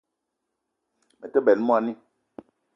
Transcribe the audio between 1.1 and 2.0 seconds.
Me te benn moni